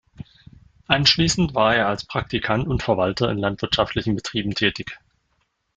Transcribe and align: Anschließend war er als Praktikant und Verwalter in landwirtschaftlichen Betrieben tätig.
Anschließend 0.87 1.53
war 1.53 1.75
er 1.75 1.87
als 1.87 2.05
Praktikant 2.05 2.67
und 2.67 2.81
Verwalter 2.81 3.29
in 3.29 3.37
landwirtschaftlichen 3.37 4.15
Betrieben 4.15 4.55
tätig. 4.55 4.97